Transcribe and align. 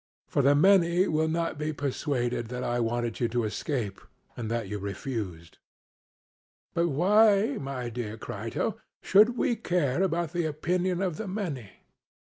For 0.27 0.41
the 0.41 0.55
many 0.55 1.07
will 1.07 1.27
not 1.27 1.59
be 1.59 1.71
persuaded 1.73 2.47
that 2.47 2.63
I 2.63 2.79
wanted 2.79 3.19
you 3.19 3.27
to 3.27 3.43
escape, 3.43 4.01
and 4.35 4.49
that 4.49 4.67
you 4.67 4.79
refused. 4.79 5.59
SOCRATES: 6.73 6.73
But 6.73 6.87
why, 6.87 7.57
my 7.59 7.89
dear 7.91 8.17
Crito, 8.17 8.79
should 9.03 9.37
we 9.37 9.55
care 9.55 10.01
about 10.01 10.31
the 10.33 10.45
opinion 10.45 11.03
of 11.03 11.17
the 11.17 11.27
many? 11.27 11.73